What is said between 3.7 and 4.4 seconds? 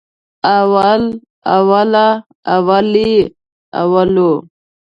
اولو